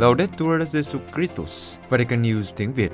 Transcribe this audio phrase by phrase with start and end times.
[0.00, 2.92] Laudetur Jesus Christus, Vatican News tiếng Việt.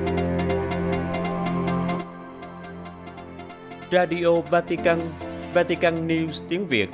[3.92, 4.98] Radio Vatican,
[5.54, 6.88] Vatican News tiếng Việt.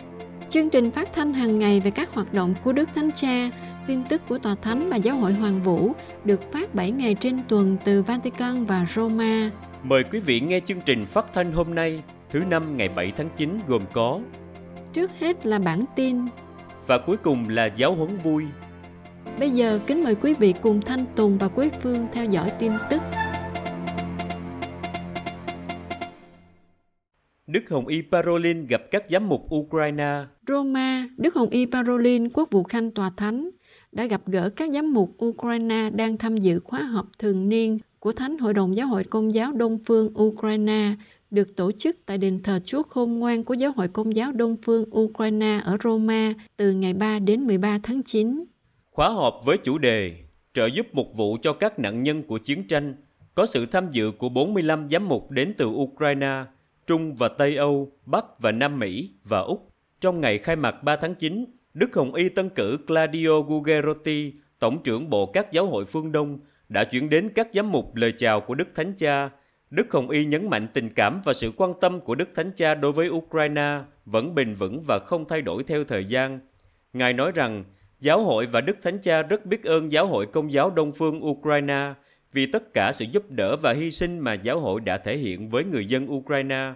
[0.48, 3.50] Chương trình phát thanh hàng ngày về các hoạt động của Đức Thánh Cha,
[3.86, 5.92] tin tức của Tòa Thánh và Giáo hội Hoàng Vũ
[6.24, 9.50] được phát 7 ngày trên tuần từ Vatican và Roma.
[9.82, 13.28] Mời quý vị nghe chương trình phát thanh hôm nay, thứ năm ngày 7 tháng
[13.36, 14.20] 9 gồm có
[14.92, 16.18] Trước hết là bản tin.
[16.86, 18.44] Và cuối cùng là giáo huấn vui.
[19.38, 22.72] Bây giờ kính mời quý vị cùng Thanh Tùng và Quế Phương theo dõi tin
[22.90, 23.02] tức.
[27.46, 30.24] Đức Hồng Y Parolin gặp các giám mục Ukraine.
[30.48, 33.50] Roma, Đức Hồng Y Parolin, quốc vụ khanh tòa thánh,
[33.92, 38.12] đã gặp gỡ các giám mục Ukraine đang tham dự khóa họp thường niên của
[38.12, 40.94] Thánh Hội đồng Giáo hội Công giáo Đông phương Ukraine
[41.30, 44.56] được tổ chức tại đền thờ Chúa Khôn Ngoan của Giáo hội Công giáo Đông
[44.62, 48.44] phương Ukraine ở Roma từ ngày 3 đến 13 tháng 9.
[48.92, 50.16] Khóa họp với chủ đề
[50.54, 52.94] trợ giúp mục vụ cho các nạn nhân của chiến tranh
[53.34, 56.44] có sự tham dự của 45 giám mục đến từ Ukraine,
[56.86, 59.70] Trung và Tây Âu, Bắc và Nam Mỹ và Úc.
[60.00, 64.82] Trong ngày khai mạc 3 tháng 9, Đức Hồng Y tân cử Claudio Gugerotti, Tổng
[64.82, 68.40] trưởng Bộ các giáo hội phương Đông, đã chuyển đến các giám mục lời chào
[68.40, 69.30] của Đức Thánh Cha.
[69.70, 72.74] Đức Hồng Y nhấn mạnh tình cảm và sự quan tâm của Đức Thánh Cha
[72.74, 76.40] đối với Ukraine vẫn bền vững và không thay đổi theo thời gian.
[76.92, 77.64] Ngài nói rằng,
[78.02, 81.26] Giáo hội và Đức Thánh Cha rất biết ơn Giáo hội Công giáo Đông phương
[81.26, 81.94] Ukraine
[82.32, 85.48] vì tất cả sự giúp đỡ và hy sinh mà giáo hội đã thể hiện
[85.48, 86.72] với người dân Ukraine.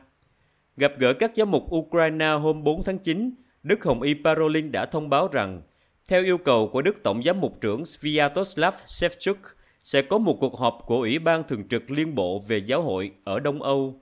[0.77, 4.87] Gặp gỡ các giám mục Ukraine hôm 4 tháng 9, Đức Hồng Y Parolin đã
[4.87, 5.63] thông báo rằng,
[6.09, 9.39] theo yêu cầu của Đức Tổng giám mục trưởng Sviatoslav Shevchuk,
[9.83, 13.13] sẽ có một cuộc họp của Ủy ban Thường trực Liên bộ về giáo hội
[13.25, 14.01] ở Đông Âu.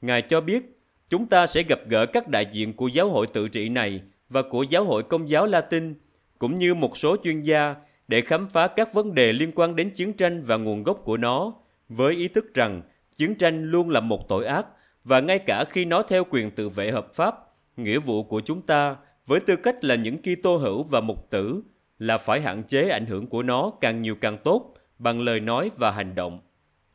[0.00, 3.48] Ngài cho biết, chúng ta sẽ gặp gỡ các đại diện của giáo hội tự
[3.48, 5.94] trị này và của giáo hội công giáo Latin,
[6.38, 7.74] cũng như một số chuyên gia
[8.08, 11.16] để khám phá các vấn đề liên quan đến chiến tranh và nguồn gốc của
[11.16, 11.54] nó,
[11.88, 12.82] với ý thức rằng
[13.16, 14.66] chiến tranh luôn là một tội ác
[15.04, 17.34] và ngay cả khi nó theo quyền tự vệ hợp pháp,
[17.76, 18.96] nghĩa vụ của chúng ta
[19.26, 21.62] với tư cách là những Kitô hữu và mục tử
[21.98, 25.70] là phải hạn chế ảnh hưởng của nó càng nhiều càng tốt bằng lời nói
[25.76, 26.40] và hành động.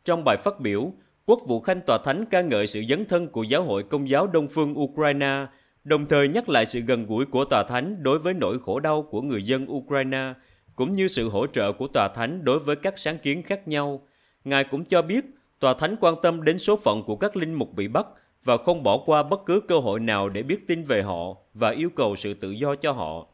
[0.04, 0.94] Trong bài phát biểu,
[1.26, 4.28] Quốc vụ Khanh Tòa Thánh ca ngợi sự dấn thân của Giáo hội Công giáo
[4.28, 5.46] Đông phương Ukraine,
[5.84, 9.02] đồng thời nhắc lại sự gần gũi của Tòa Thánh đối với nỗi khổ đau
[9.02, 10.34] của người dân Ukraine,
[10.76, 14.02] cũng như sự hỗ trợ của Tòa Thánh đối với các sáng kiến khác nhau.
[14.44, 15.26] Ngài cũng cho biết
[15.60, 18.08] Tòa Thánh quan tâm đến số phận của các linh mục bị bắt
[18.44, 21.70] và không bỏ qua bất cứ cơ hội nào để biết tin về họ và
[21.70, 23.28] yêu cầu sự tự do cho họ.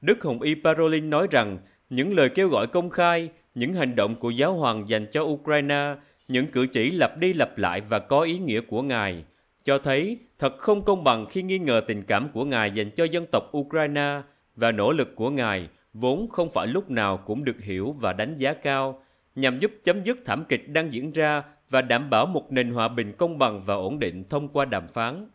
[0.00, 1.58] Đức Hồng Y Parolin nói rằng
[1.90, 5.94] những lời kêu gọi công khai, những hành động của giáo hoàng dành cho Ukraine,
[6.28, 9.24] những cử chỉ lặp đi lặp lại và có ý nghĩa của Ngài,
[9.66, 13.04] cho thấy thật không công bằng khi nghi ngờ tình cảm của Ngài dành cho
[13.04, 14.22] dân tộc Ukraine
[14.56, 18.36] và nỗ lực của Ngài vốn không phải lúc nào cũng được hiểu và đánh
[18.36, 19.02] giá cao,
[19.34, 22.88] nhằm giúp chấm dứt thảm kịch đang diễn ra và đảm bảo một nền hòa
[22.88, 25.28] bình công bằng và ổn định thông qua đàm phán.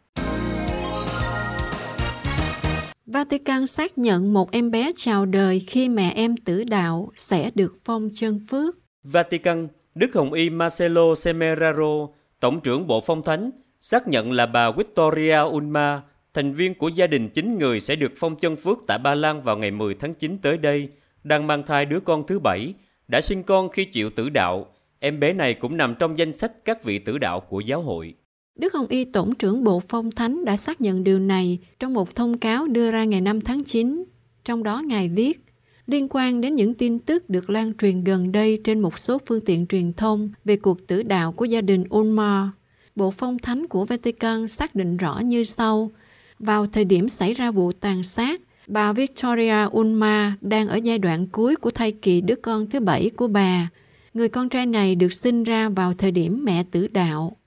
[3.06, 7.78] Vatican xác nhận một em bé chào đời khi mẹ em tử đạo sẽ được
[7.86, 8.75] phong chân phước.
[9.03, 12.08] Vatican, Đức Hồng Y Marcelo Semeraro,
[12.40, 16.02] Tổng trưởng Bộ Phong Thánh, xác nhận là bà Victoria Ulma,
[16.34, 19.42] thành viên của gia đình chín người sẽ được phong chân phước tại Ba Lan
[19.42, 20.90] vào ngày 10 tháng 9 tới đây,
[21.24, 22.74] đang mang thai đứa con thứ bảy,
[23.08, 24.68] đã sinh con khi chịu tử đạo.
[25.00, 28.14] Em bé này cũng nằm trong danh sách các vị tử đạo của giáo hội.
[28.56, 32.16] Đức Hồng Y Tổng trưởng Bộ Phong Thánh đã xác nhận điều này trong một
[32.16, 34.03] thông cáo đưa ra ngày 5 tháng 9.
[34.44, 35.46] Trong đó Ngài viết,
[35.86, 39.42] liên quan đến những tin tức được lan truyền gần đây trên một số phương
[39.46, 42.48] tiện truyền thông về cuộc tử đạo của gia đình Ulmar,
[42.96, 45.91] Bộ Phong Thánh của Vatican xác định rõ như sau.
[46.40, 51.28] Vào thời điểm xảy ra vụ tàn sát, bà Victoria Ulma đang ở giai đoạn
[51.28, 53.69] cuối của thai kỳ đứa con thứ bảy của bà.
[54.13, 57.38] Người con trai này được sinh ra vào thời điểm mẹ tử đạo.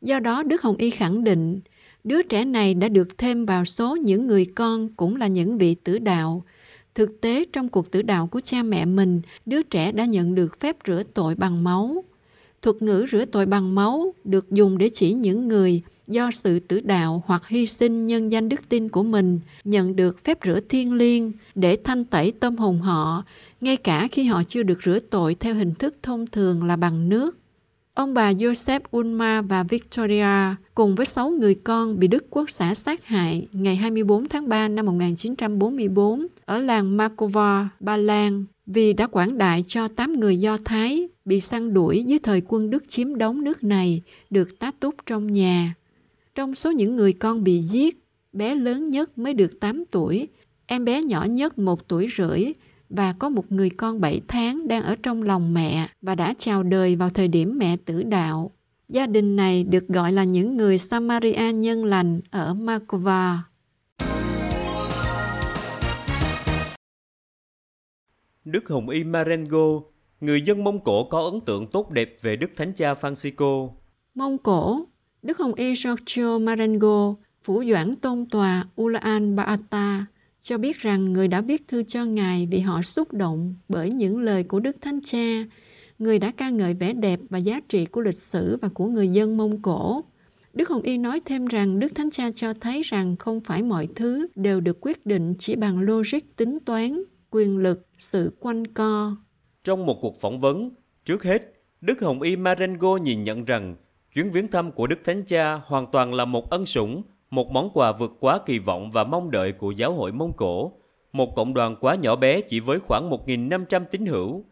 [0.00, 1.60] Do đó Đức Hồng Y khẳng định,
[2.04, 5.74] đứa trẻ này đã được thêm vào số những người con cũng là những vị
[5.74, 6.44] tử đạo.
[6.94, 10.60] Thực tế trong cuộc tử đạo của cha mẹ mình, đứa trẻ đã nhận được
[10.60, 12.04] phép rửa tội bằng máu.
[12.62, 16.80] Thuật ngữ rửa tội bằng máu được dùng để chỉ những người do sự tử
[16.80, 20.92] đạo hoặc hy sinh nhân danh đức tin của mình nhận được phép rửa thiên
[20.92, 23.24] liêng để thanh tẩy tâm hồn họ,
[23.60, 27.08] ngay cả khi họ chưa được rửa tội theo hình thức thông thường là bằng
[27.08, 27.38] nước.
[27.94, 32.74] Ông bà Joseph Ulma và Victoria cùng với 6 người con bị Đức Quốc xã
[32.74, 39.06] sát hại ngày 24 tháng 3 năm 1944 ở làng Markova, Ba Lan vì đã
[39.06, 43.16] quảng đại cho 8 người Do Thái bị săn đuổi dưới thời quân Đức chiếm
[43.16, 45.74] đóng nước này được tá túc trong nhà.
[46.34, 50.28] Trong số những người con bị giết, bé lớn nhất mới được 8 tuổi,
[50.66, 52.44] em bé nhỏ nhất một tuổi rưỡi,
[52.88, 56.62] và có một người con 7 tháng đang ở trong lòng mẹ và đã chào
[56.62, 58.50] đời vào thời điểm mẹ tử đạo.
[58.88, 63.42] Gia đình này được gọi là những người Samaria nhân lành ở Markova.
[68.44, 69.80] Đức Hồng Y Marengo,
[70.22, 73.70] người dân Mông Cổ có ấn tượng tốt đẹp về Đức Thánh Cha Francisco.
[74.14, 74.84] Mông Cổ,
[75.22, 77.14] Đức Hồng Y Giorgio Marengo,
[77.44, 80.06] phủ doãn tôn tòa Ulaan Baata,
[80.40, 84.18] cho biết rằng người đã viết thư cho Ngài vì họ xúc động bởi những
[84.18, 85.44] lời của Đức Thánh Cha.
[85.98, 89.08] Người đã ca ngợi vẻ đẹp và giá trị của lịch sử và của người
[89.08, 90.04] dân Mông Cổ.
[90.54, 93.88] Đức Hồng Y nói thêm rằng Đức Thánh Cha cho thấy rằng không phải mọi
[93.94, 99.16] thứ đều được quyết định chỉ bằng logic tính toán, quyền lực, sự quanh co.
[99.64, 100.70] Trong một cuộc phỏng vấn,
[101.04, 101.42] trước hết,
[101.80, 103.76] Đức Hồng Y Marengo nhìn nhận rằng
[104.14, 107.70] chuyến viếng thăm của Đức Thánh Cha hoàn toàn là một ân sủng một món
[107.74, 110.72] quà vượt quá kỳ vọng và mong đợi của giáo hội Mông Cổ,
[111.12, 114.44] một cộng đoàn quá nhỏ bé chỉ với khoảng 1.500 tín hữu.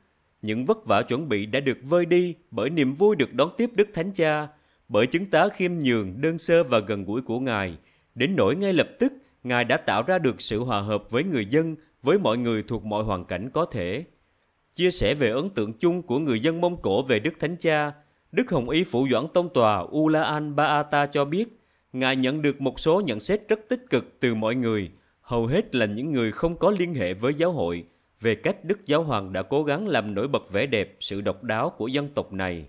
[0.42, 3.70] Những vất vả chuẩn bị đã được vơi đi bởi niềm vui được đón tiếp
[3.74, 4.48] Đức Thánh Cha,
[4.88, 7.76] bởi chứng tá khiêm nhường, đơn sơ và gần gũi của Ngài.
[8.14, 11.46] Đến nỗi ngay lập tức, Ngài đã tạo ra được sự hòa hợp với người
[11.46, 14.04] dân, với mọi người thuộc mọi hoàn cảnh có thể.
[14.74, 17.92] Chia sẻ về ấn tượng chung của người dân Mông Cổ về Đức Thánh Cha,
[18.32, 21.60] Đức Hồng Y Phủ Doãn Tông Tòa Ulaan Baata cho biết,
[21.92, 24.90] Ngài nhận được một số nhận xét rất tích cực từ mọi người,
[25.22, 27.84] hầu hết là những người không có liên hệ với giáo hội,
[28.20, 31.44] về cách Đức Giáo Hoàng đã cố gắng làm nổi bật vẻ đẹp, sự độc
[31.44, 32.64] đáo của dân tộc này.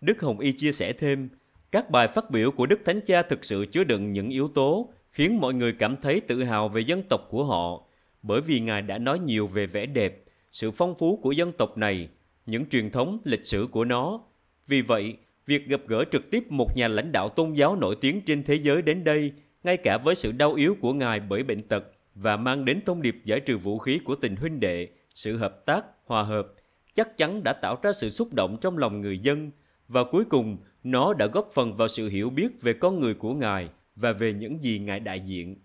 [0.00, 1.28] Đức Hồng Y chia sẻ thêm,
[1.72, 4.92] các bài phát biểu của Đức Thánh Cha thực sự chứa đựng những yếu tố
[5.12, 7.82] khiến mọi người cảm thấy tự hào về dân tộc của họ,
[8.22, 10.23] bởi vì Ngài đã nói nhiều về vẻ đẹp,
[10.54, 12.08] sự phong phú của dân tộc này,
[12.46, 14.20] những truyền thống, lịch sử của nó.
[14.66, 15.16] Vì vậy,
[15.46, 18.54] Việc gặp gỡ trực tiếp một nhà lãnh đạo tôn giáo nổi tiếng trên thế
[18.54, 19.32] giới đến đây,
[19.64, 21.84] ngay cả với sự đau yếu của Ngài bởi bệnh tật
[22.14, 25.66] và mang đến thông điệp giải trừ vũ khí của tình huynh đệ, sự hợp
[25.66, 26.52] tác, hòa hợp,
[26.94, 29.50] chắc chắn đã tạo ra sự xúc động trong lòng người dân
[29.88, 33.34] và cuối cùng nó đã góp phần vào sự hiểu biết về con người của
[33.34, 35.56] Ngài và về những gì Ngài đại diện.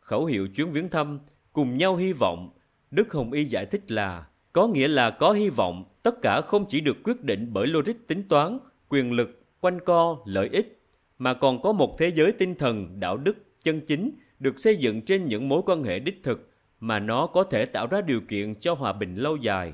[0.00, 1.18] Khẩu hiệu chuyến viếng thăm
[1.52, 2.50] cùng nhau hy vọng,
[2.92, 6.64] Đức Hồng Y giải thích là có nghĩa là có hy vọng, tất cả không
[6.68, 8.58] chỉ được quyết định bởi logic tính toán
[8.88, 10.80] quyền lực, quanh co, lợi ích,
[11.18, 14.10] mà còn có một thế giới tinh thần, đạo đức, chân chính
[14.40, 16.50] được xây dựng trên những mối quan hệ đích thực
[16.80, 19.72] mà nó có thể tạo ra điều kiện cho hòa bình lâu dài.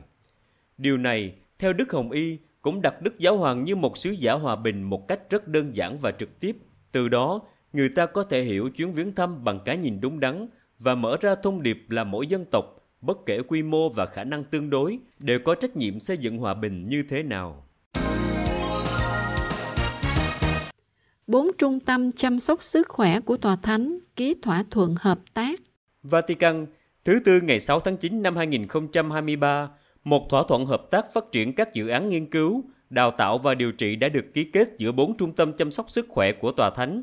[0.79, 4.33] Điều này, theo Đức Hồng Y, cũng đặt Đức Giáo Hoàng như một sứ giả
[4.33, 6.57] hòa bình một cách rất đơn giản và trực tiếp.
[6.93, 7.41] Từ đó,
[7.73, 10.49] người ta có thể hiểu chuyến viếng thăm bằng cái nhìn đúng đắn
[10.79, 14.25] và mở ra thông điệp là mỗi dân tộc, bất kể quy mô và khả
[14.25, 17.65] năng tương đối, đều có trách nhiệm xây dựng hòa bình như thế nào.
[21.29, 25.61] bốn trung tâm chăm sóc sức khỏe của Tòa Thánh ký thỏa thuận hợp tác.
[26.03, 26.67] Vatican,
[27.05, 29.71] thứ Tư ngày 6 tháng 9 năm 2023,
[30.05, 33.55] một thỏa thuận hợp tác phát triển các dự án nghiên cứu, đào tạo và
[33.55, 36.53] điều trị đã được ký kết giữa bốn trung tâm chăm sóc sức khỏe của
[36.53, 37.03] Tòa Thánh,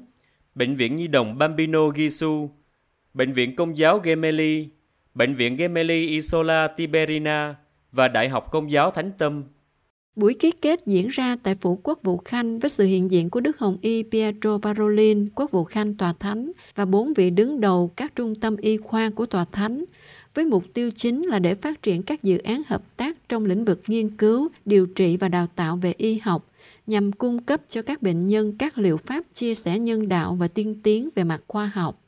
[0.56, 2.50] Bệnh viện Nhi đồng Bambino Gesù,
[3.14, 4.70] Bệnh viện Công giáo Gemelli,
[5.16, 7.56] Bệnh viện Gemelli Isola Tiberina
[7.92, 9.44] và Đại học Công giáo Thánh Tâm.
[10.16, 13.40] Buổi ký kết diễn ra tại Phủ Quốc vụ Khanh với sự hiện diện của
[13.40, 17.92] Đức Hồng Y Pietro Parolin, Quốc vụ Khanh Tòa Thánh và bốn vị đứng đầu
[17.96, 19.86] các trung tâm y khoa của Tòa Thánh,
[20.34, 23.66] với mục tiêu chính là để phát triển các dự án hợp tác trong lĩnh
[23.66, 26.46] vực nghiên cứu, điều trị và đào tạo về y học,
[26.88, 30.48] nhằm cung cấp cho các bệnh nhân các liệu pháp chia sẻ nhân đạo và
[30.48, 32.02] tiên tiến về mặt khoa học.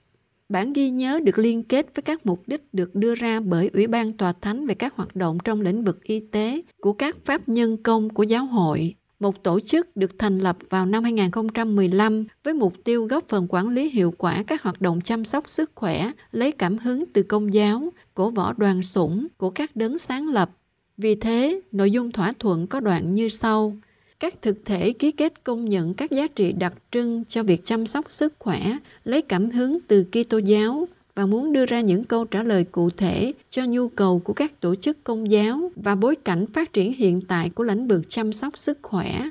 [0.49, 3.87] Bản ghi nhớ được liên kết với các mục đích được đưa ra bởi Ủy
[3.87, 7.49] ban Tòa Thánh về các hoạt động trong lĩnh vực y tế của các pháp
[7.49, 8.95] nhân công của giáo hội.
[9.19, 13.69] Một tổ chức được thành lập vào năm 2015 với mục tiêu góp phần quản
[13.69, 17.53] lý hiệu quả các hoạt động chăm sóc sức khỏe, lấy cảm hứng từ công
[17.53, 20.51] giáo, của võ đoàn sủng của các đấng sáng lập.
[20.97, 23.77] Vì thế, nội dung thỏa thuận có đoạn như sau–
[24.19, 27.85] các thực thể ký kết công nhận các giá trị đặc trưng cho việc chăm
[27.85, 32.25] sóc sức khỏe, lấy cảm hứng từ Kitô giáo và muốn đưa ra những câu
[32.25, 36.15] trả lời cụ thể cho nhu cầu của các tổ chức công giáo và bối
[36.15, 39.29] cảnh phát triển hiện tại của lĩnh vực chăm sóc sức khỏe.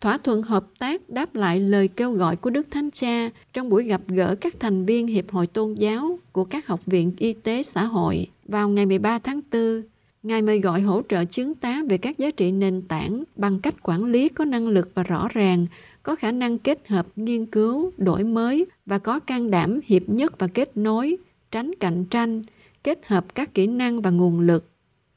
[0.00, 3.84] Thỏa thuận hợp tác đáp lại lời kêu gọi của Đức Thánh Cha trong buổi
[3.84, 7.62] gặp gỡ các thành viên Hiệp hội Tôn giáo của các học viện y tế
[7.62, 9.82] xã hội vào ngày 13 tháng 4
[10.24, 13.74] Ngài mời gọi hỗ trợ chứng tá về các giá trị nền tảng bằng cách
[13.82, 15.66] quản lý có năng lực và rõ ràng,
[16.02, 20.38] có khả năng kết hợp nghiên cứu, đổi mới và có can đảm hiệp nhất
[20.38, 21.16] và kết nối,
[21.50, 22.42] tránh cạnh tranh,
[22.84, 24.70] kết hợp các kỹ năng và nguồn lực.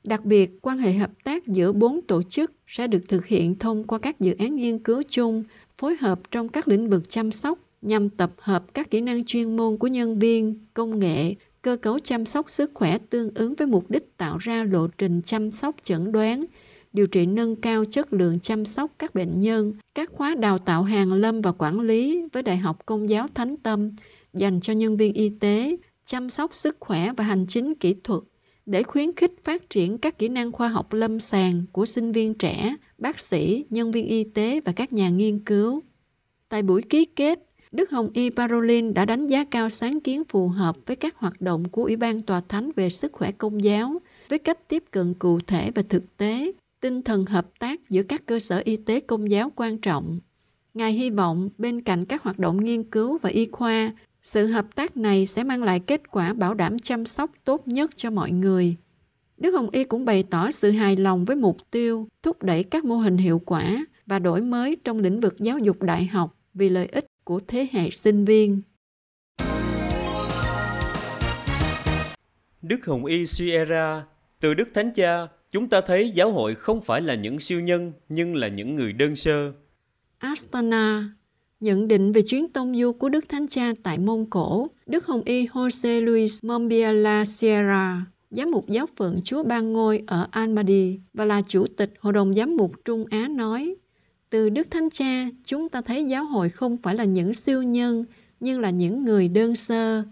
[0.03, 3.83] Đặc biệt, quan hệ hợp tác giữa bốn tổ chức sẽ được thực hiện thông
[3.83, 5.43] qua các dự án nghiên cứu chung,
[5.77, 9.55] phối hợp trong các lĩnh vực chăm sóc nhằm tập hợp các kỹ năng chuyên
[9.55, 11.35] môn của nhân viên, công nghệ,
[11.67, 15.21] cơ cấu chăm sóc sức khỏe tương ứng với mục đích tạo ra lộ trình
[15.21, 16.45] chăm sóc chẩn đoán,
[16.93, 20.83] điều trị nâng cao chất lượng chăm sóc các bệnh nhân, các khóa đào tạo
[20.83, 23.91] hàng lâm và quản lý với Đại học Công giáo Thánh Tâm
[24.33, 28.23] dành cho nhân viên y tế, chăm sóc sức khỏe và hành chính kỹ thuật
[28.65, 32.33] để khuyến khích phát triển các kỹ năng khoa học lâm sàng của sinh viên
[32.33, 35.81] trẻ, bác sĩ, nhân viên y tế và các nhà nghiên cứu.
[36.49, 37.39] Tại buổi ký kết,
[37.71, 41.41] Đức Hồng Y Parolin đã đánh giá cao sáng kiến phù hợp với các hoạt
[41.41, 45.13] động của Ủy ban Tòa Thánh về sức khỏe công giáo với cách tiếp cận
[45.13, 48.99] cụ thể và thực tế, tinh thần hợp tác giữa các cơ sở y tế
[48.99, 50.19] công giáo quan trọng.
[50.73, 53.91] Ngài hy vọng bên cạnh các hoạt động nghiên cứu và y khoa,
[54.23, 57.91] sự hợp tác này sẽ mang lại kết quả bảo đảm chăm sóc tốt nhất
[57.95, 58.75] cho mọi người.
[59.37, 62.85] Đức Hồng Y cũng bày tỏ sự hài lòng với mục tiêu thúc đẩy các
[62.85, 66.69] mô hình hiệu quả và đổi mới trong lĩnh vực giáo dục đại học vì
[66.69, 68.61] lợi ích của thế hệ sinh viên.
[72.61, 74.05] Đức Hồng Y Sierra
[74.39, 77.93] Từ Đức Thánh Cha, chúng ta thấy giáo hội không phải là những siêu nhân
[78.09, 79.51] nhưng là những người đơn sơ.
[80.17, 81.09] Astana
[81.59, 85.21] Nhận định về chuyến tông du của Đức Thánh Cha tại Mông Cổ, Đức Hồng
[85.25, 91.25] Y Jose Luis Mombiela Sierra, giám mục giáo phận Chúa Ban Ngôi ở Almaty và
[91.25, 93.75] là chủ tịch Hội đồng Giám mục Trung Á nói,
[94.29, 98.05] từ Đức Thánh Cha, chúng ta thấy giáo hội không phải là những siêu nhân,
[98.39, 100.03] nhưng là những người đơn sơ.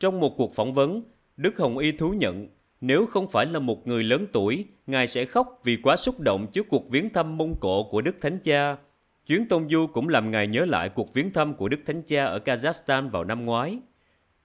[0.00, 1.02] Trong một cuộc phỏng vấn,
[1.36, 2.48] Đức Hồng Y thú nhận,
[2.80, 6.46] nếu không phải là một người lớn tuổi, Ngài sẽ khóc vì quá xúc động
[6.52, 8.76] trước cuộc viếng thăm Mông Cổ của Đức Thánh Cha.
[9.26, 12.24] Chuyến tông du cũng làm Ngài nhớ lại cuộc viếng thăm của Đức Thánh Cha
[12.24, 13.78] ở Kazakhstan vào năm ngoái.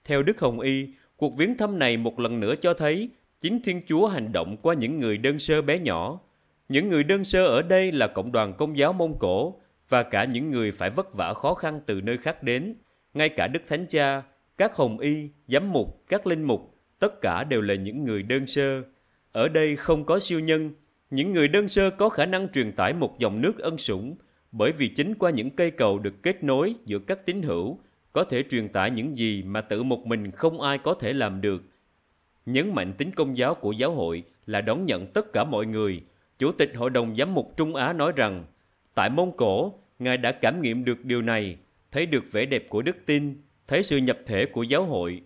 [0.04, 0.86] Theo Đức Hồng Y,
[1.16, 4.74] cuộc viếng thăm này một lần nữa cho thấy chính Thiên Chúa hành động qua
[4.74, 6.20] những người đơn sơ bé nhỏ,
[6.68, 10.24] những người đơn sơ ở đây là cộng đoàn công giáo Mông Cổ và cả
[10.24, 12.74] những người phải vất vả khó khăn từ nơi khác đến.
[13.14, 14.22] Ngay cả Đức Thánh Cha,
[14.58, 18.46] các hồng y, giám mục, các linh mục, tất cả đều là những người đơn
[18.46, 18.82] sơ.
[19.32, 20.70] Ở đây không có siêu nhân,
[21.10, 24.16] những người đơn sơ có khả năng truyền tải một dòng nước ân sủng,
[24.52, 27.78] bởi vì chính qua những cây cầu được kết nối giữa các tín hữu,
[28.12, 31.40] có thể truyền tải những gì mà tự một mình không ai có thể làm
[31.40, 31.62] được.
[32.46, 36.02] Nhấn mạnh tính công giáo của giáo hội là đón nhận tất cả mọi người,
[36.38, 38.44] Chủ tịch Hội đồng Giám mục Trung Á nói rằng,
[38.94, 41.56] tại Mông Cổ, Ngài đã cảm nghiệm được điều này,
[41.92, 45.22] thấy được vẻ đẹp của đức tin, thấy sự nhập thể của giáo hội.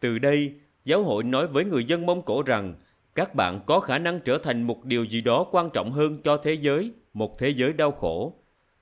[0.00, 0.54] Từ đây,
[0.84, 2.74] giáo hội nói với người dân Mông Cổ rằng,
[3.14, 6.36] các bạn có khả năng trở thành một điều gì đó quan trọng hơn cho
[6.36, 8.34] thế giới, một thế giới đau khổ.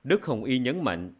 [0.03, 1.13] Đức Hồng Y nhấn mạnh,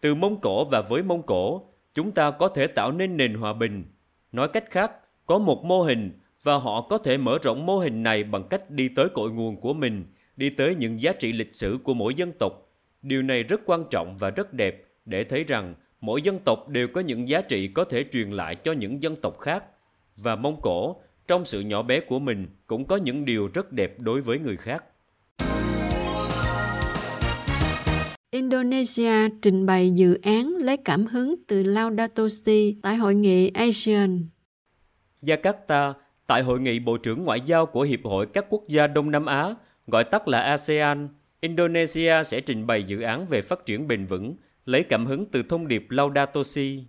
[0.00, 3.52] từ Mông Cổ và với Mông Cổ, chúng ta có thể tạo nên nền hòa
[3.52, 3.84] bình.
[4.32, 4.92] Nói cách khác,
[5.26, 6.10] có một mô hình
[6.42, 9.60] và họ có thể mở rộng mô hình này bằng cách đi tới cội nguồn
[9.60, 10.04] của mình,
[10.36, 12.52] đi tới những giá trị lịch sử của mỗi dân tộc.
[13.02, 16.88] Điều này rất quan trọng và rất đẹp để thấy rằng mỗi dân tộc đều
[16.88, 19.64] có những giá trị có thể truyền lại cho những dân tộc khác.
[20.16, 24.00] Và Mông Cổ, trong sự nhỏ bé của mình, cũng có những điều rất đẹp
[24.00, 24.84] đối với người khác.
[28.30, 34.26] Indonesia trình bày dự án lấy cảm hứng từ Laudato Si tại hội nghị ASEAN.
[35.22, 35.92] Jakarta
[36.28, 39.26] Tại hội nghị Bộ trưởng Ngoại giao của Hiệp hội các quốc gia Đông Nam
[39.26, 39.54] Á,
[39.86, 41.08] gọi tắt là ASEAN,
[41.40, 44.34] Indonesia sẽ trình bày dự án về phát triển bền vững,
[44.66, 46.84] lấy cảm hứng từ thông điệp Laudato Si.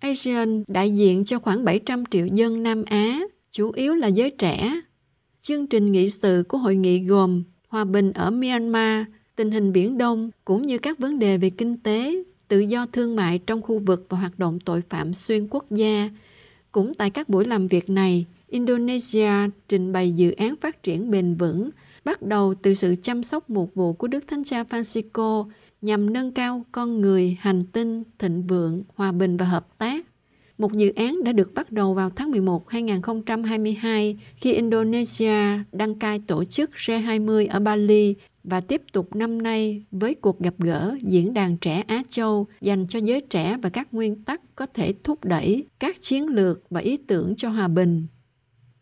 [0.00, 3.20] ASEAN đại diện cho khoảng 700 triệu dân Nam Á,
[3.50, 4.80] chủ yếu là giới trẻ.
[5.40, 9.04] Chương trình nghị sự của hội nghị gồm hòa bình ở Myanmar,
[9.36, 12.14] tình hình Biển Đông cũng như các vấn đề về kinh tế,
[12.48, 16.08] tự do thương mại trong khu vực và hoạt động tội phạm xuyên quốc gia.
[16.72, 19.30] Cũng tại các buổi làm việc này, Indonesia
[19.68, 21.70] trình bày dự án phát triển bền vững
[22.04, 25.48] bắt đầu từ sự chăm sóc một vụ của Đức Thánh Cha Francisco
[25.82, 30.06] nhằm nâng cao con người, hành tinh, thịnh vượng, hòa bình và hợp tác.
[30.58, 36.18] Một dự án đã được bắt đầu vào tháng 11 2022 khi Indonesia đăng cai
[36.18, 41.34] tổ chức G20 ở Bali và tiếp tục năm nay với cuộc gặp gỡ diễn
[41.34, 45.24] đàn trẻ Á Châu dành cho giới trẻ và các nguyên tắc có thể thúc
[45.24, 48.06] đẩy các chiến lược và ý tưởng cho hòa bình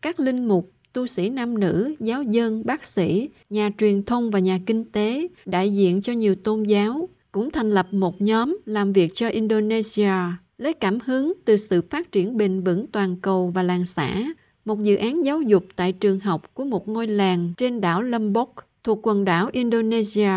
[0.03, 4.39] các linh mục, tu sĩ nam nữ, giáo dân, bác sĩ, nhà truyền thông và
[4.39, 8.93] nhà kinh tế, đại diện cho nhiều tôn giáo, cũng thành lập một nhóm làm
[8.93, 10.13] việc cho Indonesia,
[10.57, 14.33] lấy cảm hứng từ sự phát triển bền vững toàn cầu và làng xã,
[14.65, 18.53] một dự án giáo dục tại trường học của một ngôi làng trên đảo Lombok
[18.83, 20.31] thuộc quần đảo Indonesia,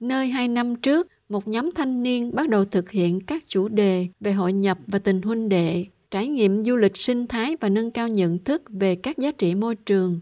[0.00, 4.06] nơi hai năm trước một nhóm thanh niên bắt đầu thực hiện các chủ đề
[4.20, 7.90] về hội nhập và tình huynh đệ trải nghiệm du lịch sinh thái và nâng
[7.90, 10.20] cao nhận thức về các giá trị môi trường.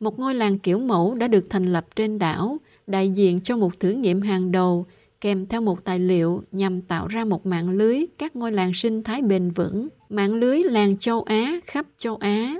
[0.00, 3.80] Một ngôi làng kiểu mẫu đã được thành lập trên đảo, đại diện cho một
[3.80, 4.86] thử nghiệm hàng đầu
[5.20, 9.02] kèm theo một tài liệu nhằm tạo ra một mạng lưới các ngôi làng sinh
[9.02, 12.54] thái bền vững, mạng lưới làng châu Á khắp châu Á.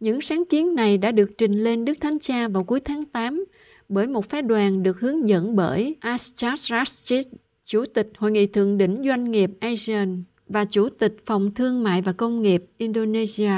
[0.00, 3.44] Những sáng kiến này đã được trình lên Đức Thánh Cha vào cuối tháng 8
[3.88, 7.26] bởi một phái đoàn được hướng dẫn bởi Aschat Rashid,
[7.64, 12.02] Chủ tịch Hội nghị Thượng đỉnh Doanh nghiệp ASEAN và Chủ tịch Phòng Thương mại
[12.02, 13.52] và Công nghiệp Indonesia,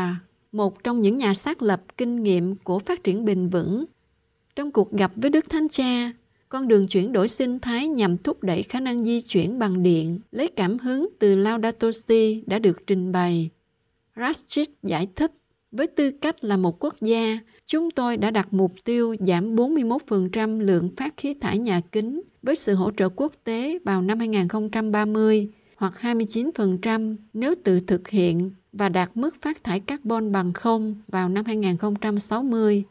[0.53, 3.85] một trong những nhà xác lập kinh nghiệm của phát triển bền vững.
[4.57, 6.13] Trong cuộc gặp với Đức Thánh Cha,
[6.49, 10.21] con đường chuyển đổi sinh thái nhằm thúc đẩy khả năng di chuyển bằng điện,
[10.33, 13.51] lấy cảm hứng từ Laudato Si đã được trình bày.
[14.17, 15.33] Rashid giải thích,
[15.73, 20.61] với tư cách là một quốc gia, chúng tôi đã đặt mục tiêu giảm 41%
[20.61, 25.49] lượng phát khí thải nhà kính với sự hỗ trợ quốc tế vào năm 2030
[25.81, 31.29] hoặc 29% nếu tự thực hiện và đạt mức phát thải carbon bằng không vào
[31.29, 32.85] năm 2060.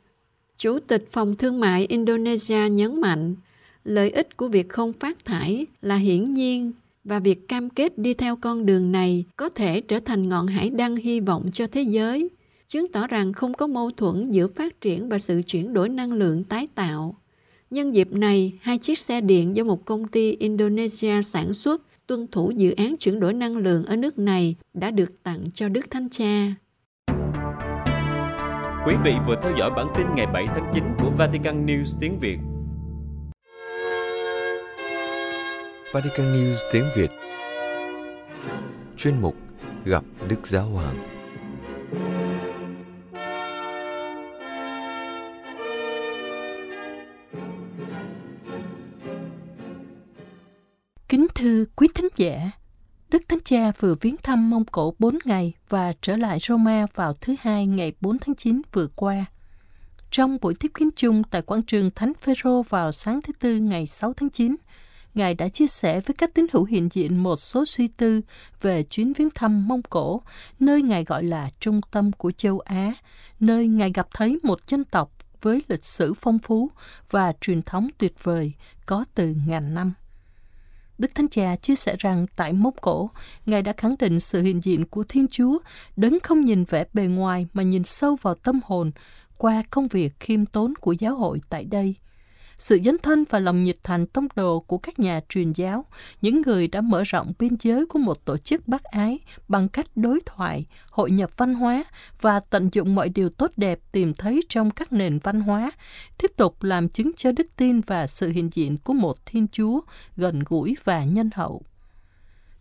[0.58, 3.36] Chủ tịch Phòng Thương mại Indonesia nhấn mạnh,
[3.84, 6.72] lợi ích của việc không phát thải là hiển nhiên
[7.04, 10.70] và việc cam kết đi theo con đường này có thể trở thành ngọn hải
[10.70, 12.30] đăng hy vọng cho thế giới,
[12.68, 16.14] chứng tỏ rằng không có mâu thuẫn giữa phát triển và sự chuyển đổi năng
[16.14, 17.16] lượng tái tạo.
[17.70, 22.28] Nhân dịp này, hai chiếc xe điện do một công ty Indonesia sản xuất tuân
[22.28, 25.86] thủ dự án chuyển đổi năng lượng ở nước này đã được tặng cho Đức
[25.90, 26.56] Thánh Cha.
[28.88, 32.20] Quý vị vừa theo dõi bản tin ngày 7 tháng 9 của Vatican News tiếng
[32.20, 32.38] Việt.
[35.94, 37.12] Vatican News tiếng Việt
[38.98, 39.36] Chuyên mục
[39.86, 40.96] Gặp Đức Giáo Hoàng
[53.50, 57.68] Cha vừa viếng thăm Mông Cổ 4 ngày và trở lại Roma vào thứ Hai
[57.68, 59.26] ngày 4 tháng 9 vừa qua.
[60.12, 63.86] Trong buổi tiếp kiến chung tại quảng trường Thánh Phêrô vào sáng thứ Tư ngày
[63.86, 64.56] 6 tháng 9,
[65.14, 68.22] Ngài đã chia sẻ với các tín hữu hiện diện một số suy tư
[68.62, 70.22] về chuyến viếng thăm Mông Cổ,
[70.60, 72.94] nơi Ngài gọi là trung tâm của châu Á,
[73.40, 76.70] nơi Ngài gặp thấy một dân tộc với lịch sử phong phú
[77.12, 78.54] và truyền thống tuyệt vời
[78.86, 79.94] có từ ngàn năm.
[81.00, 83.10] Đức Thánh Cha chia sẻ rằng tại Mốc Cổ,
[83.46, 85.58] Ngài đã khẳng định sự hiện diện của Thiên Chúa,
[85.96, 88.92] đấng không nhìn vẻ bề ngoài mà nhìn sâu vào tâm hồn
[89.38, 91.96] qua công việc khiêm tốn của giáo hội tại đây–
[92.60, 95.86] sự dấn thân và lòng nhiệt thành tông đồ của các nhà truyền giáo,
[96.22, 99.86] những người đã mở rộng biên giới của một tổ chức bác ái bằng cách
[99.96, 101.84] đối thoại, hội nhập văn hóa
[102.22, 105.72] và tận dụng mọi điều tốt đẹp tìm thấy trong các nền văn hóa,
[106.18, 109.82] tiếp tục làm chứng cho đức tin và sự hiện diện của một Thiên Chúa
[110.18, 111.62] gần gũi và nhân hậu.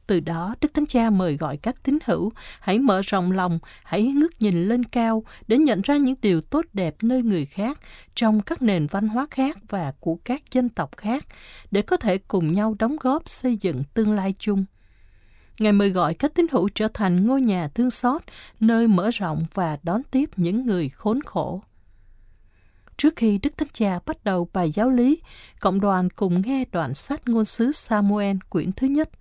[0.09, 4.03] Từ đó, Đức Thánh Cha mời gọi các tín hữu hãy mở rộng lòng, hãy
[4.03, 7.79] ngước nhìn lên cao để nhận ra những điều tốt đẹp nơi người khác,
[8.15, 11.25] trong các nền văn hóa khác và của các dân tộc khác,
[11.71, 14.65] để có thể cùng nhau đóng góp xây dựng tương lai chung.
[15.59, 18.23] Ngài mời gọi các tín hữu trở thành ngôi nhà thương xót,
[18.61, 21.63] nơi mở rộng và đón tiếp những người khốn khổ.
[22.97, 25.21] Trước khi Đức Thánh Cha bắt đầu bài giáo lý,
[25.61, 29.11] cộng đoàn cùng nghe đoạn sách ngôn sứ Samuel quyển thứ nhất–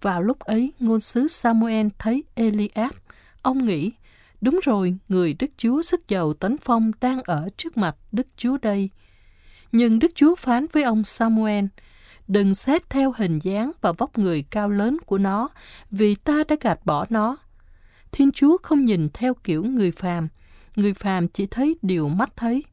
[0.00, 2.92] vào lúc ấy, ngôn sứ Samuel thấy Eliab.
[3.42, 3.92] Ông nghĩ,
[4.40, 8.58] đúng rồi, người Đức Chúa sức giàu tấn phong đang ở trước mặt Đức Chúa
[8.62, 8.90] đây.
[9.72, 11.64] Nhưng Đức Chúa phán với ông Samuel,
[12.28, 15.48] đừng xét theo hình dáng và vóc người cao lớn của nó,
[15.90, 17.36] vì ta đã gạt bỏ nó.
[18.12, 20.28] Thiên Chúa không nhìn theo kiểu người phàm,
[20.76, 22.64] người phàm chỉ thấy điều mắt thấy,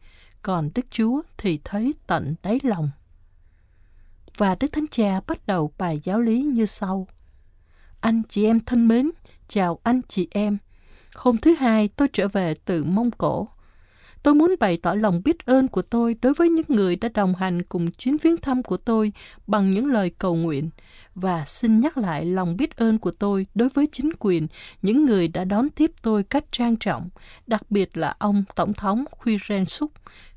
[0.42, 2.92] còn Đức Chúa thì thấy tận đáy lòng.
[4.38, 7.08] Và Đức Thánh Cha bắt đầu bài giáo lý như sau.
[8.06, 9.12] Anh chị em thân mến,
[9.48, 10.58] chào anh chị em.
[11.15, 13.48] Hôm thứ hai tôi trở về từ Mông Cổ.
[14.24, 17.36] Tôi muốn bày tỏ lòng biết ơn của tôi đối với những người đã đồng
[17.36, 19.13] hành cùng chuyến viếng thăm của tôi
[19.48, 20.70] bằng những lời cầu nguyện
[21.15, 24.48] và xin nhắc lại lòng biết ơn của tôi đối với chính quyền,
[24.82, 27.10] những người đã đón tiếp tôi cách trang trọng,
[27.48, 29.91] đặc biệt là ông Tổng thống Khuiren Suk,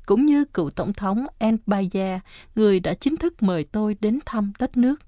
[0.06, 2.20] cũng như cựu Tổng thống Enbaya,
[2.54, 5.07] người đã chính thức mời tôi đến thăm đất nước.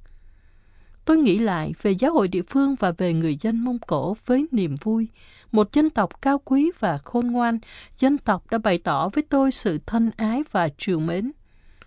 [1.10, 4.46] Tôi nghĩ lại về giáo hội địa phương và về người dân Mông Cổ với
[4.50, 5.08] niềm vui.
[5.52, 7.58] Một dân tộc cao quý và khôn ngoan,
[7.98, 11.32] dân tộc đã bày tỏ với tôi sự thân ái và triều mến.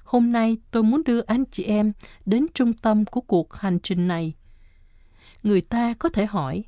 [0.04, 1.94] Hôm nay tôi muốn đưa anh chị em
[2.26, 4.34] đến trung tâm của cuộc hành trình này.
[5.44, 6.64] Người ta có thể hỏi,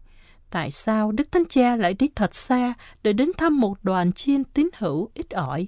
[0.49, 4.43] tại sao Đức Thánh Cha lại đi thật xa để đến thăm một đoàn chiên
[4.43, 5.67] tín hữu ít ỏi?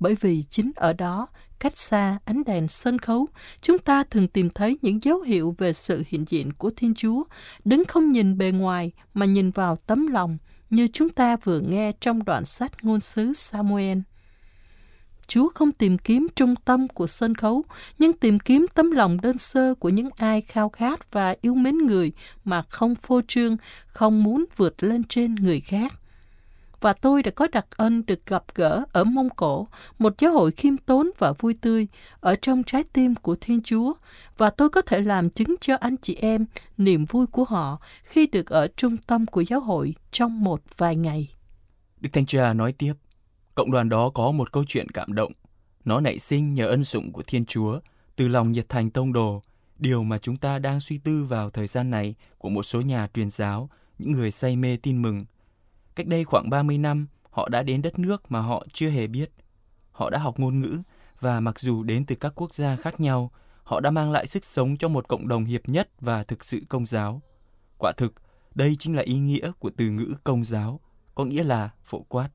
[0.00, 1.28] Bởi vì chính ở đó
[1.64, 3.28] cách xa ánh đèn sân khấu,
[3.60, 7.24] chúng ta thường tìm thấy những dấu hiệu về sự hiện diện của Thiên Chúa,
[7.64, 10.38] đứng không nhìn bề ngoài mà nhìn vào tấm lòng,
[10.70, 13.98] như chúng ta vừa nghe trong đoạn sách ngôn sứ Samuel.
[15.26, 17.64] Chúa không tìm kiếm trung tâm của sân khấu,
[17.98, 21.78] nhưng tìm kiếm tấm lòng đơn sơ của những ai khao khát và yêu mến
[21.78, 22.12] người
[22.44, 25.92] mà không phô trương, không muốn vượt lên trên người khác
[26.84, 29.68] và tôi đã có đặc ân được gặp gỡ ở Mông Cổ,
[29.98, 31.88] một giáo hội khiêm tốn và vui tươi
[32.20, 33.92] ở trong trái tim của Thiên Chúa,
[34.36, 38.26] và tôi có thể làm chứng cho anh chị em niềm vui của họ khi
[38.26, 41.28] được ở trung tâm của giáo hội trong một vài ngày.
[42.00, 42.94] Đức Thanh Cha nói tiếp,
[43.54, 45.32] cộng đoàn đó có một câu chuyện cảm động.
[45.84, 47.80] Nó nảy sinh nhờ ân sủng của Thiên Chúa,
[48.16, 49.42] từ lòng nhiệt thành tông đồ,
[49.78, 53.08] điều mà chúng ta đang suy tư vào thời gian này của một số nhà
[53.14, 53.68] truyền giáo,
[53.98, 55.24] những người say mê tin mừng,
[55.96, 59.30] Cách đây khoảng 30 năm, họ đã đến đất nước mà họ chưa hề biết.
[59.90, 60.78] Họ đã học ngôn ngữ
[61.20, 63.30] và mặc dù đến từ các quốc gia khác nhau,
[63.62, 66.60] họ đã mang lại sức sống cho một cộng đồng hiệp nhất và thực sự
[66.68, 67.22] công giáo.
[67.78, 68.14] Quả thực,
[68.54, 70.80] đây chính là ý nghĩa của từ ngữ công giáo,
[71.14, 72.28] có nghĩa là phổ quát.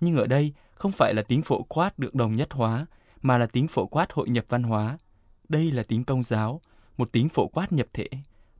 [0.00, 2.86] Nhưng ở đây không phải là tính phổ quát được đồng nhất hóa,
[3.22, 4.98] mà là tính phổ quát hội nhập văn hóa.
[5.48, 6.60] Đây là tính công giáo,
[6.96, 8.08] một tính phổ quát nhập thể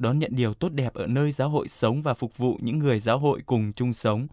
[0.02, 3.00] đón nhận điều tốt đẹp ở nơi giáo hội sống và phục vụ những người
[3.00, 4.26] giáo hội cùng chung sống.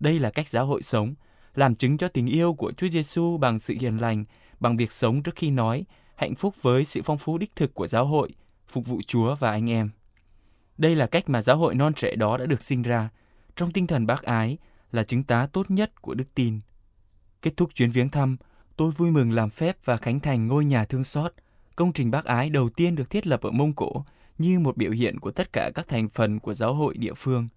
[0.00, 1.14] Đây là cách giáo hội sống,
[1.54, 4.24] làm chứng cho tình yêu của Chúa Giêsu bằng sự hiền lành,
[4.60, 5.84] bằng việc sống trước khi nói,
[6.16, 8.30] hạnh phúc với sự phong phú đích thực của giáo hội,
[8.68, 9.90] phục vụ Chúa và anh em.
[10.78, 13.08] Đây là cách mà giáo hội non trẻ đó đã được sinh ra,
[13.56, 14.58] trong tinh thần bác ái,
[14.92, 16.60] là chứng tá tốt nhất của đức tin.
[17.42, 18.36] Kết thúc chuyến viếng thăm,
[18.76, 21.32] tôi vui mừng làm phép và khánh thành ngôi nhà thương xót,
[21.76, 24.04] công trình bác ái đầu tiên được thiết lập ở Mông Cổ
[24.38, 27.48] như một biểu hiện của tất cả các thành phần của giáo hội địa phương.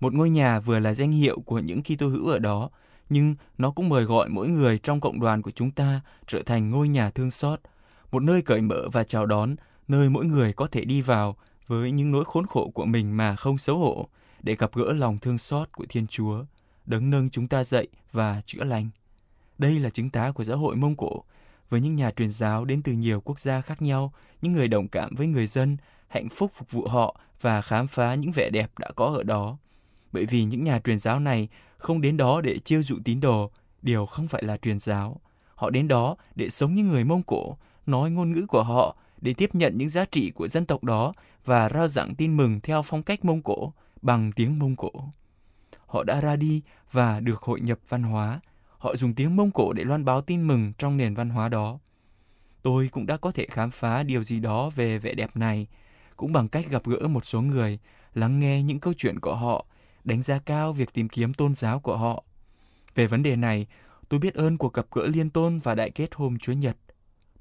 [0.00, 2.70] Một ngôi nhà vừa là danh hiệu của những Kitô hữu ở đó,
[3.08, 6.70] nhưng nó cũng mời gọi mỗi người trong cộng đoàn của chúng ta trở thành
[6.70, 7.60] ngôi nhà thương xót,
[8.12, 9.56] một nơi cởi mở và chào đón,
[9.88, 13.36] nơi mỗi người có thể đi vào với những nỗi khốn khổ của mình mà
[13.36, 14.08] không xấu hổ,
[14.42, 16.44] để gặp gỡ lòng thương xót của Thiên Chúa,
[16.86, 18.90] đấng nâng chúng ta dậy và chữa lành.
[19.58, 21.24] Đây là chứng tá của giáo hội Mông Cổ,
[21.68, 24.88] với những nhà truyền giáo đến từ nhiều quốc gia khác nhau, những người đồng
[24.88, 25.76] cảm với người dân
[26.12, 29.56] hạnh phúc phục vụ họ và khám phá những vẻ đẹp đã có ở đó.
[30.12, 31.48] Bởi vì những nhà truyền giáo này
[31.78, 33.50] không đến đó để chiêu dụ tín đồ,
[33.82, 35.20] điều không phải là truyền giáo.
[35.54, 39.34] Họ đến đó để sống như người Mông Cổ, nói ngôn ngữ của họ, để
[39.34, 41.12] tiếp nhận những giá trị của dân tộc đó
[41.44, 43.72] và rao giảng tin mừng theo phong cách Mông Cổ,
[44.02, 44.90] bằng tiếng Mông Cổ.
[45.86, 48.40] Họ đã ra đi và được hội nhập văn hóa.
[48.78, 51.78] Họ dùng tiếng Mông Cổ để loan báo tin mừng trong nền văn hóa đó.
[52.62, 55.66] Tôi cũng đã có thể khám phá điều gì đó về vẻ đẹp này
[56.16, 57.78] cũng bằng cách gặp gỡ một số người,
[58.14, 59.66] lắng nghe những câu chuyện của họ,
[60.04, 62.24] đánh giá cao việc tìm kiếm tôn giáo của họ.
[62.94, 63.66] Về vấn đề này,
[64.08, 66.76] tôi biết ơn cuộc gặp gỡ liên tôn và đại kết hôm Chúa Nhật.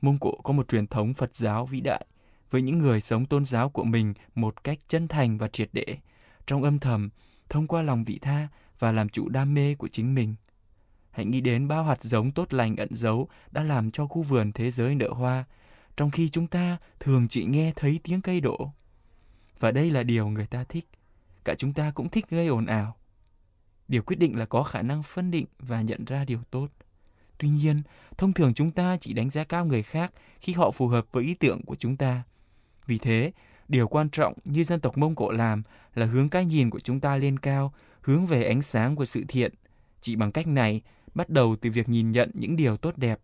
[0.01, 2.05] Mông Cổ có một truyền thống Phật giáo vĩ đại
[2.49, 5.97] với những người sống tôn giáo của mình một cách chân thành và triệt để,
[6.45, 7.09] trong âm thầm,
[7.49, 8.47] thông qua lòng vị tha
[8.79, 10.35] và làm chủ đam mê của chính mình.
[11.11, 14.51] Hãy nghĩ đến bao hạt giống tốt lành ẩn giấu đã làm cho khu vườn
[14.51, 15.45] thế giới nở hoa,
[15.97, 18.71] trong khi chúng ta thường chỉ nghe thấy tiếng cây đổ.
[19.59, 20.87] Và đây là điều người ta thích.
[21.45, 22.95] Cả chúng ta cũng thích gây ồn ào.
[23.87, 26.67] Điều quyết định là có khả năng phân định và nhận ra điều tốt.
[27.37, 27.81] Tuy nhiên,
[28.17, 31.23] thông thường chúng ta chỉ đánh giá cao người khác khi họ phù hợp với
[31.23, 32.23] ý tưởng của chúng ta.
[32.87, 33.31] Vì thế,
[33.67, 35.63] điều quan trọng như dân tộc Mông Cổ làm
[35.95, 39.23] là hướng cái nhìn của chúng ta lên cao, hướng về ánh sáng của sự
[39.27, 39.53] thiện.
[40.01, 40.81] Chỉ bằng cách này,
[41.15, 43.19] bắt đầu từ việc nhìn nhận những điều tốt đẹp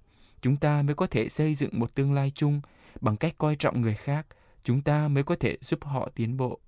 [0.48, 2.62] chúng ta mới có thể xây dựng một tương lai chung
[3.02, 4.28] bằng cách coi trọng người khác,
[4.64, 6.60] chúng ta mới có thể giúp họ tiến bộ.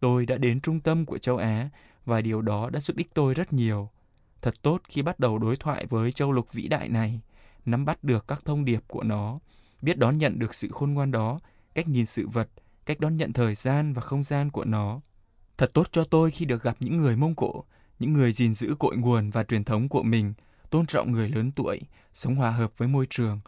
[0.00, 1.68] Tôi đã đến trung tâm của châu á
[2.04, 3.90] và điều đó đã giúp ích tôi rất nhiều.
[4.42, 7.20] Thật tốt khi bắt đầu đối thoại với châu lục vĩ đại này,
[7.66, 9.38] nắm bắt được các thông điệp của nó,
[9.82, 11.40] biết đón nhận được sự khôn ngoan đó,
[11.74, 12.48] cách nhìn sự vật,
[12.86, 15.00] cách đón nhận thời gian và không gian của nó.
[15.58, 17.64] Thật tốt cho tôi khi được gặp những người mông cổ,
[17.98, 20.34] những người gìn giữ cội nguồn và truyền thống của mình
[20.70, 21.80] tôn trọng người lớn tuổi,
[22.12, 23.40] sống hòa hợp với môi trường.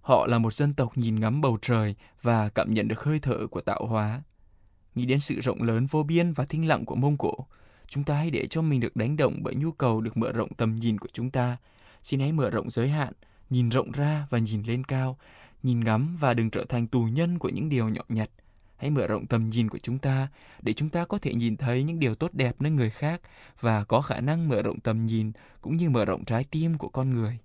[0.00, 3.46] Họ là một dân tộc nhìn ngắm bầu trời và cảm nhận được hơi thở
[3.46, 4.22] của tạo hóa.
[4.94, 7.34] Nghĩ đến sự rộng lớn vô biên và thinh lặng của Mông Cổ,
[7.88, 10.54] chúng ta hãy để cho mình được đánh động bởi nhu cầu được mở rộng
[10.54, 11.56] tầm nhìn của chúng ta.
[12.02, 13.12] Xin hãy mở rộng giới hạn,
[13.50, 15.18] nhìn rộng ra và nhìn lên cao,
[15.62, 18.30] nhìn ngắm và đừng trở thành tù nhân của những điều nhỏ nhặt.
[18.80, 20.28] Hãy mở rộng tầm nhìn của chúng ta
[20.62, 23.20] để chúng ta có thể nhìn thấy những điều tốt đẹp nơi người khác
[23.60, 26.88] và có khả năng mở rộng tầm nhìn cũng như mở rộng trái tim của
[26.88, 27.38] con người.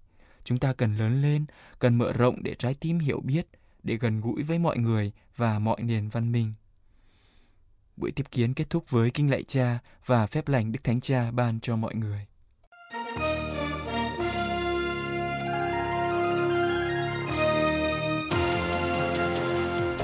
[0.43, 1.45] Chúng ta cần lớn lên,
[1.79, 3.47] cần mở rộng để trái tim hiểu biết,
[3.83, 6.53] để gần gũi với mọi người và mọi nền văn minh.
[7.97, 11.31] Buổi tiếp kiến kết thúc với kinh lạy cha và phép lành Đức Thánh Cha
[11.31, 12.25] ban cho mọi người.